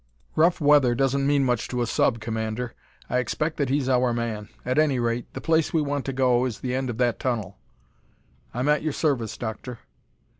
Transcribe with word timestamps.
"Rough 0.35 0.59
weather 0.59 0.95
doesn't 0.95 1.27
mean 1.27 1.43
much 1.45 1.67
to 1.67 1.83
a 1.83 1.85
sub, 1.85 2.19
Commander. 2.19 2.73
I 3.07 3.19
expect 3.19 3.57
that 3.57 3.69
he's 3.69 3.87
our 3.87 4.13
man. 4.15 4.49
At 4.65 4.79
any 4.79 4.97
rate, 4.97 5.31
the 5.35 5.41
place 5.41 5.73
we 5.75 5.81
want 5.83 6.05
to 6.05 6.11
go 6.11 6.45
is 6.45 6.61
the 6.61 6.73
end 6.73 6.89
of 6.89 6.97
that 6.97 7.19
tunnel." 7.19 7.59
"I'm 8.51 8.67
at 8.67 8.81
your 8.81 8.93
service, 8.93 9.37
Doctor." 9.37 9.77